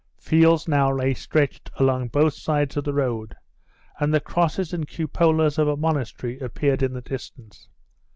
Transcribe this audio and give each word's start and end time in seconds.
Fields 0.17 0.67
now 0.67 0.91
lay 0.91 1.13
stretched 1.13 1.69
along 1.75 2.07
both 2.07 2.33
sides 2.33 2.75
of 2.75 2.83
the 2.83 2.91
road, 2.91 3.35
and 3.99 4.11
the 4.11 4.19
crosses 4.19 4.73
and 4.73 4.87
cupolas 4.87 5.59
of 5.59 5.67
a 5.67 5.77
monastery 5.77 6.39
appeared 6.39 6.81
in 6.81 6.93
the 6.93 7.01
distance. 7.01 7.69